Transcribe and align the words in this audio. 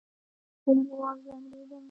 لږ 0.75 0.89
وځنډېدم. 0.99 1.79